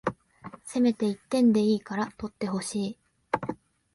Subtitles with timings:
[0.63, 2.97] せめて一点でいいから取ってほしい